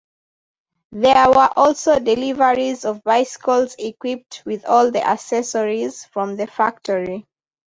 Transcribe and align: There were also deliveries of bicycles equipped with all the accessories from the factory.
There 0.93 1.29
were 1.29 1.49
also 1.55 1.99
deliveries 1.99 2.85
of 2.85 3.03
bicycles 3.03 3.75
equipped 3.77 4.41
with 4.47 4.65
all 4.65 4.89
the 4.89 5.05
accessories 5.07 6.05
from 6.05 6.37
the 6.37 6.47
factory. 6.47 7.27